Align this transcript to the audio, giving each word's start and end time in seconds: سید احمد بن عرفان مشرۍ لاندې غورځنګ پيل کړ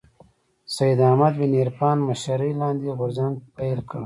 سید 0.75 0.99
احمد 1.09 1.33
بن 1.39 1.51
عرفان 1.61 1.97
مشرۍ 2.07 2.51
لاندې 2.61 2.89
غورځنګ 2.99 3.33
پيل 3.55 3.79
کړ 3.89 3.99